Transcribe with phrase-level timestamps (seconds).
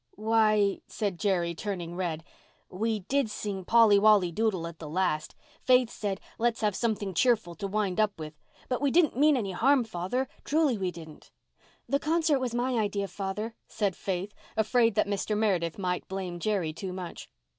[0.15, 2.23] "Why," said Jerry, turning red,
[2.71, 5.35] "we did sing Polly Wolly Doodle at the last.
[5.61, 8.33] Faith said, 'Let's have something cheerful to wind up with.'
[8.67, 11.29] But we didn't mean any harm, Father—truly we didn't."
[11.87, 15.37] "The concert was my idea, Father," said Faith, afraid that Mr.
[15.37, 17.29] Meredith might blame Jerry too much.